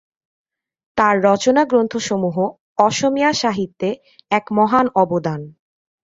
তাঁর 0.97 1.15
রচনা 1.23 1.61
গ্রন্থসমূহ 1.65 2.35
অসমীয়া 2.77 3.31
সাহিত্যে 3.33 3.89
এক 4.31 4.45
মহান 4.57 4.85
অবদান। 4.95 5.41